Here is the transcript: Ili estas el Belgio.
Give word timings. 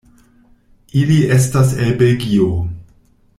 Ili 1.01 1.17
estas 1.35 1.75
el 1.85 1.93
Belgio. 2.01 2.49